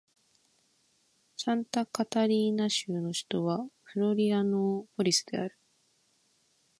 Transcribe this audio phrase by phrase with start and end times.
[1.37, 5.55] サンタカタリーナ州の州都はフロリアノーポリスである